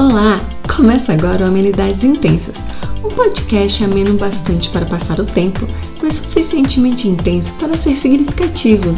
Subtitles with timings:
[0.00, 0.40] Olá!
[0.74, 2.56] Começa agora o Amenidades Intensas,
[3.04, 5.66] um podcast ameno bastante para passar o tempo,
[6.02, 8.94] mas suficientemente intenso para ser significativo.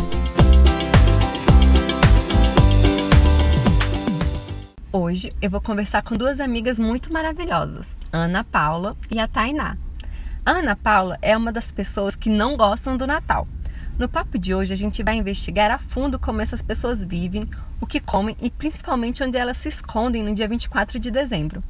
[4.93, 9.77] Hoje eu vou conversar com duas amigas muito maravilhosas, Ana Paula e a Tainá.
[10.47, 13.49] A Ana Paula é uma das pessoas que não gostam do Natal.
[13.99, 17.49] No papo de hoje a gente vai investigar a fundo como essas pessoas vivem,
[17.81, 21.63] o que comem e principalmente onde elas se escondem no dia 24 de dezembro.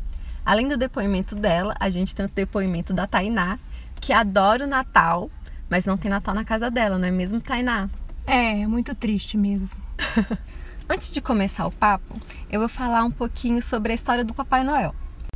[0.44, 3.58] Além do depoimento dela, a gente tem o depoimento da Tainá,
[4.00, 5.30] que adora o Natal,
[5.68, 7.90] mas não tem Natal na casa dela, não é mesmo, Tainá?
[8.26, 9.82] É, é muito triste mesmo.
[10.88, 14.62] Antes de começar o papo, eu vou falar um pouquinho sobre a história do Papai
[14.62, 14.94] Noel.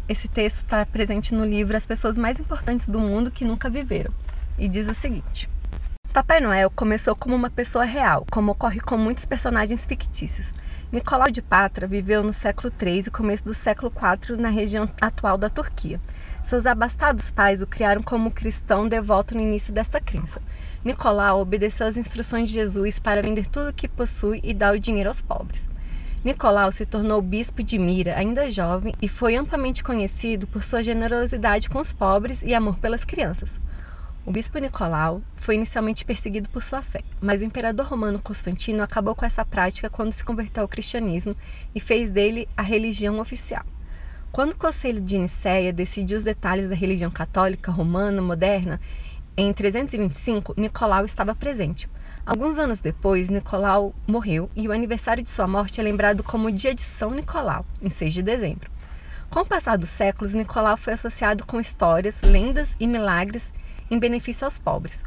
[0.08, 4.12] Esse texto está presente no livro As Pessoas Mais Importantes do Mundo que Nunca Viveram
[4.58, 5.48] e diz o seguinte:
[6.16, 10.50] Papai Noel começou como uma pessoa real, como ocorre com muitos personagens fictícios.
[10.90, 15.36] Nicolau de Patra viveu no século III e começo do século IV na região atual
[15.36, 16.00] da Turquia.
[16.42, 20.40] Seus abastados pais o criaram como cristão devoto no início desta crença.
[20.82, 24.80] Nicolau obedeceu às instruções de Jesus para vender tudo o que possui e dar o
[24.80, 25.62] dinheiro aos pobres.
[26.24, 31.68] Nicolau se tornou bispo de Mira ainda jovem e foi amplamente conhecido por sua generosidade
[31.68, 33.50] com os pobres e amor pelas crianças.
[34.26, 39.14] O bispo Nicolau foi inicialmente perseguido por sua fé, mas o imperador romano Constantino acabou
[39.14, 41.32] com essa prática quando se converteu ao cristianismo
[41.72, 43.64] e fez dele a religião oficial.
[44.32, 48.80] Quando o Conselho de Nicéia decidiu os detalhes da religião católica romana moderna,
[49.36, 51.88] em 325, Nicolau estava presente.
[52.26, 56.52] Alguns anos depois, Nicolau morreu e o aniversário de sua morte é lembrado como o
[56.52, 58.72] Dia de São Nicolau, em 6 de dezembro.
[59.30, 63.54] Com o passar dos séculos, Nicolau foi associado com histórias, lendas e milagres
[63.90, 65.02] em benefício aos pobres.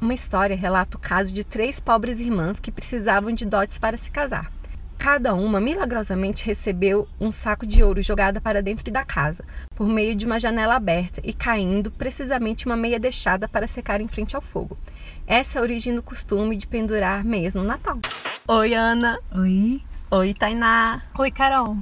[0.00, 4.10] Uma história relata o caso de três pobres irmãs que precisavam de dotes para se
[4.10, 4.50] casar.
[4.98, 10.14] Cada uma milagrosamente recebeu um saco de ouro jogado para dentro da casa, por meio
[10.14, 14.42] de uma janela aberta e caindo precisamente uma meia deixada para secar em frente ao
[14.42, 14.78] fogo.
[15.26, 17.98] Essa é a origem do costume de pendurar meias no Natal.
[18.46, 19.18] Oi, Ana.
[19.34, 19.82] Oi.
[20.10, 21.02] Oi, Tainá.
[21.18, 21.76] Oi, Carol.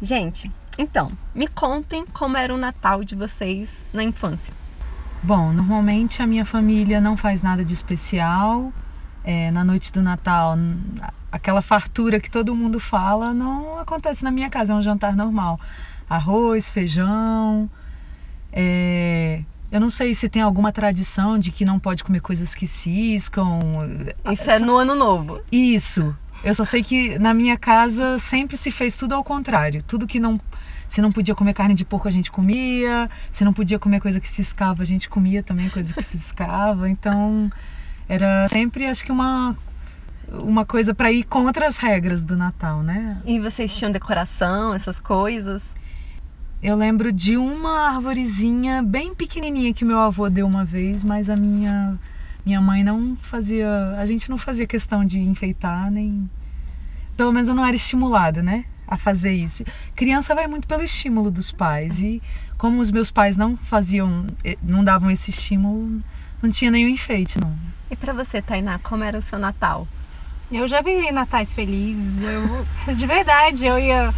[0.00, 4.52] Gente, então, me contem como era o Natal de vocês na infância.
[5.22, 8.72] Bom, normalmente a minha família não faz nada de especial.
[9.24, 10.56] É, na noite do Natal,
[11.32, 15.58] aquela fartura que todo mundo fala não acontece na minha casa, é um jantar normal.
[16.08, 17.68] Arroz, feijão.
[18.52, 22.66] É, eu não sei se tem alguma tradição de que não pode comer coisas que
[22.66, 23.58] ciscam.
[24.32, 25.40] Isso é no ano novo.
[25.50, 26.14] Isso.
[26.44, 29.82] Eu só sei que na minha casa sempre se fez tudo ao contrário.
[29.82, 30.40] Tudo que não
[30.88, 33.10] se não podia comer carne de porco, a gente comia.
[33.32, 36.16] Se não podia comer coisa que se escava, a gente comia também coisa que se
[36.16, 36.88] escava.
[36.96, 37.50] Então,
[38.08, 39.56] era sempre, acho que uma
[40.28, 43.20] uma coisa para ir contra as regras do Natal, né?
[43.24, 45.62] E vocês tinham decoração, essas coisas?
[46.62, 51.36] Eu lembro de uma arvorezinha bem pequenininha que meu avô deu uma vez, mas a
[51.36, 51.98] minha
[52.44, 53.68] minha mãe não fazia,
[53.98, 56.30] a gente não fazia questão de enfeitar nem
[57.16, 58.64] pelo menos eu não era estimulada, né?
[58.86, 59.64] A fazer isso.
[59.94, 62.22] Criança vai muito pelo estímulo dos pais e
[62.56, 66.00] como os meus pais não faziam, eh, não davam esse estímulo,
[66.42, 67.56] não tinha nenhum enfeite, não.
[67.90, 69.86] E para você, Tainá, como era o seu Natal?
[70.50, 72.22] Eu já vi natais felizes.
[72.22, 74.14] Eu, de verdade, eu ia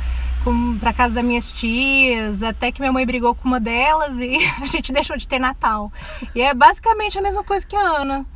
[0.81, 4.67] para casa das minhas tias, até que minha mãe brigou com uma delas e a
[4.67, 5.93] gente deixou de ter Natal.
[6.35, 8.27] E é basicamente a mesma coisa que a Ana.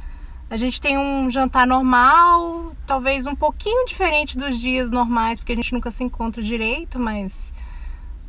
[0.53, 5.57] A gente tem um jantar normal, talvez um pouquinho diferente dos dias normais, porque a
[5.57, 7.51] gente nunca se encontra direito, mas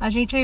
[0.00, 0.34] a gente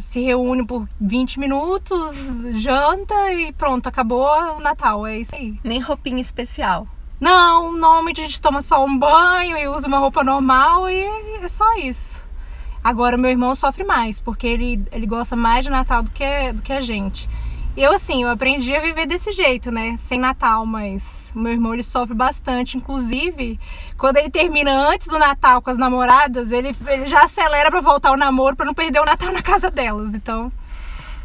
[0.00, 2.16] se reúne por 20 minutos,
[2.54, 5.06] janta e pronto, acabou o Natal.
[5.06, 5.60] É isso aí.
[5.62, 6.88] Nem roupinha especial.
[7.20, 11.04] Não, normalmente a gente toma só um banho e usa uma roupa normal e
[11.42, 12.24] é só isso.
[12.82, 16.62] Agora meu irmão sofre mais, porque ele, ele gosta mais de Natal do que, do
[16.62, 17.28] que a gente.
[17.78, 19.96] Eu, assim, eu aprendi a viver desse jeito, né?
[19.96, 22.76] Sem Natal, mas o meu irmão ele sofre bastante.
[22.76, 23.56] Inclusive,
[23.96, 28.08] quando ele termina antes do Natal com as namoradas, ele, ele já acelera para voltar
[28.08, 30.12] ao namoro para não perder o Natal na casa delas.
[30.12, 30.50] Então,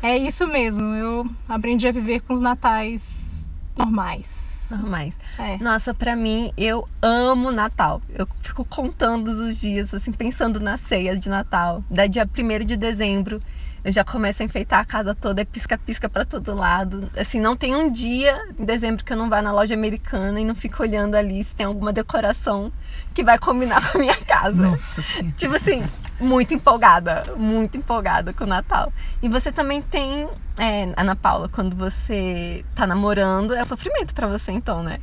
[0.04, 0.94] é isso mesmo.
[0.94, 4.68] Eu aprendi a viver com os natais normais.
[4.70, 5.18] Normais.
[5.40, 5.58] É.
[5.58, 8.00] Nossa, para mim, eu amo Natal.
[8.10, 12.78] Eu fico contando os dias, assim, pensando na ceia de Natal, da dia 1 de
[12.78, 13.42] dezembro
[13.84, 17.12] eu já começo a enfeitar a casa toda, é pisca-pisca para todo lado.
[17.18, 20.46] Assim, não tem um dia em dezembro que eu não vá na loja americana e
[20.46, 22.72] não fico olhando ali se tem alguma decoração
[23.14, 24.70] que vai combinar com a minha casa.
[24.70, 25.32] Nossa, sim.
[25.32, 25.84] Tipo assim,
[26.20, 28.92] muito empolgada, muito empolgada com o Natal.
[29.22, 34.28] E você também tem, é, Ana Paula, quando você tá namorando, é um sofrimento para
[34.28, 35.00] você então, né?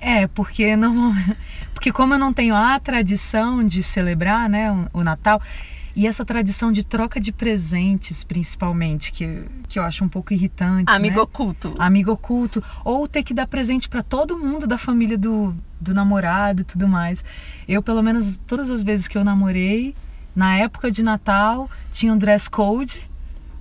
[0.00, 1.14] É, porque não,
[1.74, 5.40] porque como eu não tenho a tradição de celebrar, né, o Natal,
[5.96, 10.92] E essa tradição de troca de presentes, principalmente, que, que eu acho um pouco irritante.
[10.92, 11.22] Amigo né?
[11.22, 11.74] oculto.
[11.78, 12.62] Amigo oculto.
[12.84, 16.86] Ou ter que dar presente para todo mundo da família do, do namorado e tudo
[16.86, 17.24] mais.
[17.66, 19.96] Eu, pelo menos, todas as vezes que eu namorei,
[20.34, 23.00] na época de Natal, tinha um dress code.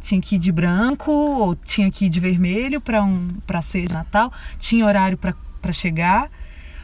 [0.02, 3.88] Tinha que ir de branco ou tinha que ir de vermelho para um, pra ser
[3.88, 4.32] de Natal.
[4.60, 5.34] Tinha horário para
[5.74, 6.28] chegar.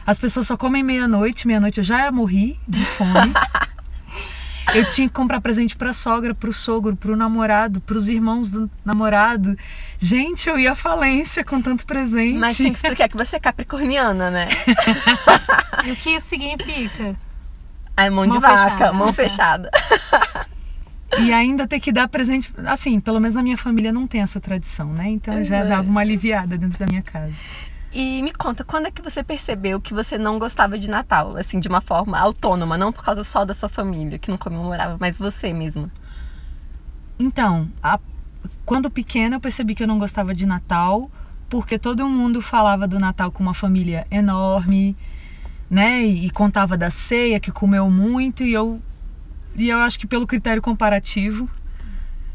[0.06, 1.46] As pessoas só comem meia-noite.
[1.46, 3.32] Meia-noite eu já morri de fome.
[4.74, 9.54] Eu tinha que comprar presente pra sogra, pro sogro, pro namorado, pros irmãos do namorado.
[9.98, 12.38] Gente, eu ia à falência com tanto presente.
[12.38, 14.48] Mas tem que explicar que você é capricorniana, né?
[15.84, 17.14] E o que isso significa?
[17.96, 18.92] Aí mão, Mão de vaca, fechada.
[18.92, 19.70] mão fechada.
[21.18, 22.50] E ainda ter que dar presente.
[22.64, 25.08] Assim, pelo menos na minha família não tem essa tradição, né?
[25.10, 25.68] Então já É.
[25.68, 27.34] dava uma aliviada dentro da minha casa.
[27.92, 31.60] E me conta, quando é que você percebeu que você não gostava de Natal, assim,
[31.60, 35.18] de uma forma autônoma, não por causa só da sua família, que não comemorava, mas
[35.18, 35.90] você mesma?
[37.18, 38.00] Então, a-
[38.64, 41.10] quando pequena eu percebi que eu não gostava de Natal,
[41.48, 44.96] porque todo mundo falava do Natal com uma família enorme,
[45.70, 46.02] né?
[46.02, 48.80] E, contava da ceia que comeu muito e eu
[49.56, 51.48] e eu acho que pelo critério comparativo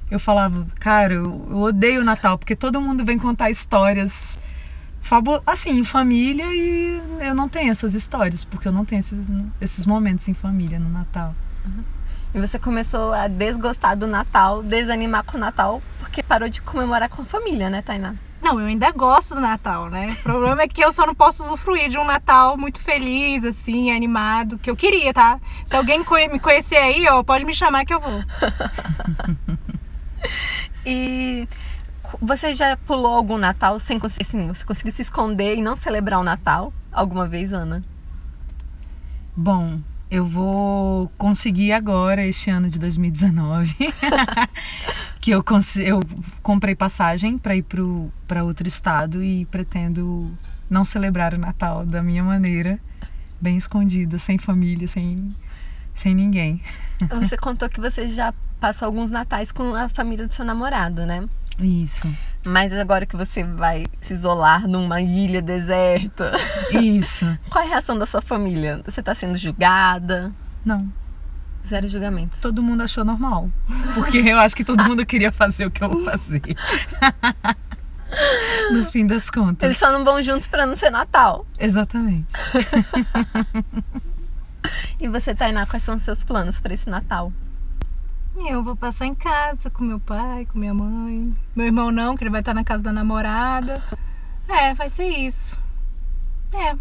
[0.10, 4.40] eu falava, cara, eu, eu odeio o Natal porque todo mundo vem contar histórias
[5.02, 9.28] fabu assim, em família e eu não tenho essas histórias, porque eu não tenho esses,
[9.62, 11.34] esses momentos em família no Natal.
[12.34, 17.10] E você começou a desgostar do Natal, desanimar com o Natal, porque parou de comemorar
[17.10, 18.16] com a família, né, Tainá?
[18.42, 20.16] Não, eu ainda gosto do Natal, né?
[20.20, 23.92] O problema é que eu só não posso usufruir de um Natal muito feliz, assim,
[23.92, 25.40] animado, que eu queria, tá?
[25.66, 26.00] Se alguém
[26.32, 28.24] me conhecer aí, ó, pode me chamar que eu vou.
[30.90, 31.48] E
[32.22, 36.20] você já pulou algum Natal sem conseguir, assim, você conseguiu se esconder e não celebrar
[36.20, 37.84] o Natal alguma vez, Ana?
[39.36, 43.76] Bom, eu vou conseguir agora, este ano de 2019,
[45.22, 45.44] que eu,
[45.84, 46.00] eu
[46.42, 47.66] comprei passagem para ir
[48.28, 50.32] para outro estado e pretendo
[50.70, 52.80] não celebrar o Natal da minha maneira,
[53.40, 55.36] bem escondida, sem família, sem,
[55.94, 56.62] sem ninguém.
[57.10, 61.28] Você contou que você já passou alguns natais com a família do seu namorado, né?
[61.60, 62.08] Isso,
[62.46, 66.32] Mas agora que você vai se isolar numa ilha deserta,
[66.72, 67.26] isso.
[67.50, 68.82] qual é a reação da sua família?
[68.86, 70.32] Você tá sendo julgada?
[70.64, 70.88] Não,
[71.68, 72.40] Zero julgamentos.
[72.40, 73.50] todo mundo achou normal,
[73.96, 76.42] porque eu acho que todo mundo queria fazer o que eu vou fazer.
[78.72, 79.68] No fim das contas.
[79.68, 81.46] Eles só não vão juntos pra não ser Natal.
[81.60, 82.28] Exatamente.
[85.00, 87.32] E você, Tainá, quais são os seus planos pra esse Natal?
[88.46, 91.36] Eu vou passar em casa com meu pai, com minha mãe.
[91.56, 93.84] Meu irmão não, que ele vai estar na casa da namorada.
[94.48, 95.58] É, vai ser isso.
[96.54, 96.76] É.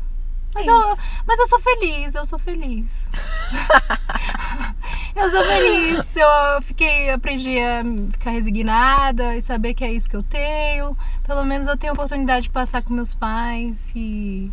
[0.55, 3.09] Mas, É eu, mas eu sou feliz, eu sou feliz.
[5.15, 6.17] eu sou feliz.
[6.17, 7.83] Eu fiquei, aprendi a
[8.13, 10.97] ficar resignada e saber que é isso que eu tenho.
[11.25, 14.51] Pelo menos eu tenho a oportunidade de passar com meus pais e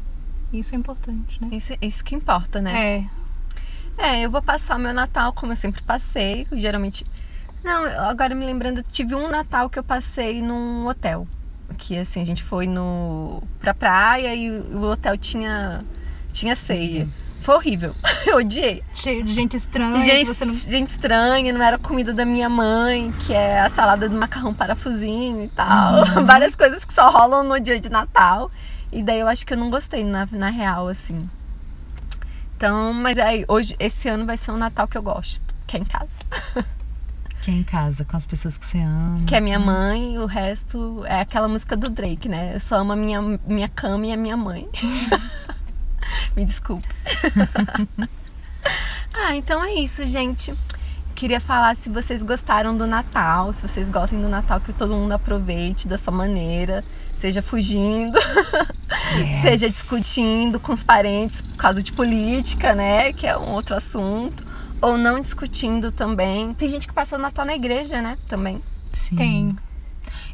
[0.52, 1.50] isso é importante, né?
[1.52, 2.98] Isso, isso que importa, né?
[2.98, 3.23] É.
[3.98, 6.48] É, eu vou passar o meu Natal como eu sempre passei.
[6.52, 7.06] eu Geralmente.
[7.64, 11.26] Não, agora me lembrando, tive um Natal que eu passei num hotel.
[11.78, 15.84] Que assim, a gente foi no pra praia e o hotel tinha
[16.34, 17.08] tinha ceia.
[17.44, 17.94] Foi horrível.
[18.26, 18.82] Eu odiei.
[18.94, 20.00] Cheio de gente estranha.
[20.00, 20.56] Gente, não...
[20.56, 25.44] gente estranha, não era comida da minha mãe, que é a salada do macarrão parafusinho
[25.44, 26.06] e tal.
[26.06, 26.24] Uhum.
[26.26, 28.50] Várias coisas que só rolam no dia de Natal.
[28.94, 31.30] E daí eu acho que eu não gostei na, na real, assim.
[32.64, 35.82] Então, mas aí, hoje, esse ano vai ser um Natal que eu gosto, que é
[35.82, 36.08] em casa.
[37.44, 39.26] Que é em casa, com as pessoas que você ama.
[39.28, 42.56] Que é minha mãe, o resto é aquela música do Drake, né?
[42.56, 44.66] Eu só amo a minha, minha cama e a minha mãe.
[46.38, 46.88] Me desculpa.
[49.14, 50.54] ah, então é isso, gente.
[51.24, 55.14] Queria falar se vocês gostaram do Natal, se vocês gostam do Natal, que todo mundo
[55.14, 56.84] aproveite da sua maneira,
[57.16, 58.20] seja fugindo,
[59.16, 59.42] Yes.
[59.42, 63.14] seja discutindo com os parentes por causa de política, né?
[63.14, 64.44] Que é um outro assunto.
[64.82, 66.54] Ou não discutindo também.
[66.56, 68.18] Tem gente que passa o Natal na igreja, né?
[68.28, 68.62] Também.
[68.92, 69.16] Sim.
[69.16, 69.56] Tem.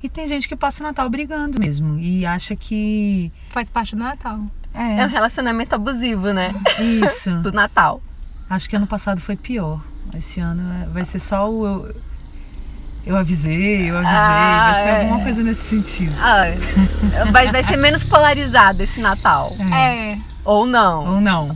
[0.01, 1.99] E tem gente que passa o Natal brigando mesmo.
[1.99, 3.31] E acha que.
[3.51, 4.39] Faz parte do Natal.
[4.73, 6.51] É um É, relacionamento abusivo, né?
[6.79, 7.31] isso.
[7.45, 8.01] Do Natal.
[8.49, 9.79] Acho que ano passado foi pior.
[10.13, 11.65] Esse ano é- vai ser só o.
[11.65, 11.95] Eu,
[13.05, 14.15] eu avisei, eu avisei.
[14.15, 15.01] Ah, vai ser é.
[15.01, 16.13] alguma coisa nesse sentido.
[16.19, 16.45] Ah,
[17.31, 19.55] vai, vai ser menos polarizado esse Natal.
[19.73, 20.11] É.
[20.11, 20.19] É.
[20.43, 21.15] Ou não.
[21.15, 21.55] Ou não.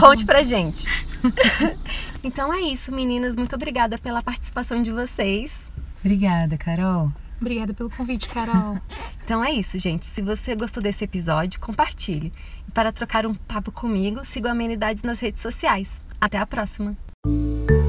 [0.00, 0.86] Conte pra gente.
[2.22, 3.36] então é isso, meninas.
[3.36, 5.52] Muito obrigada pela participação de vocês.
[6.00, 7.12] Obrigada, Carol.
[7.40, 8.78] Obrigada pelo convite, Carol.
[9.26, 10.06] Então é isso, gente.
[10.06, 12.32] Se você gostou desse episódio, compartilhe.
[12.68, 15.90] E para trocar um papo comigo, siga o Amenidades nas redes sociais.
[16.20, 16.96] Até a próxima!
[17.26, 17.85] Thank you.